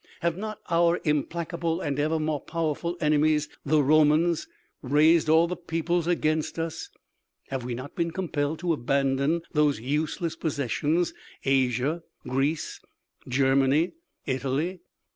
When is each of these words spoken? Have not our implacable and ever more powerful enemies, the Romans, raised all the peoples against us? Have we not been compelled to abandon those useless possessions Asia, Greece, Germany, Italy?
Have 0.21 0.35
not 0.35 0.59
our 0.67 0.99
implacable 1.03 1.79
and 1.79 1.99
ever 1.99 2.19
more 2.19 2.39
powerful 2.39 2.97
enemies, 2.99 3.47
the 3.63 3.83
Romans, 3.83 4.47
raised 4.81 5.29
all 5.29 5.47
the 5.47 5.55
peoples 5.55 6.07
against 6.07 6.57
us? 6.57 6.89
Have 7.49 7.63
we 7.63 7.75
not 7.75 7.93
been 7.95 8.09
compelled 8.09 8.57
to 8.61 8.73
abandon 8.73 9.43
those 9.53 9.79
useless 9.79 10.35
possessions 10.35 11.13
Asia, 11.45 12.01
Greece, 12.27 12.79
Germany, 13.29 13.91
Italy? 14.25 14.79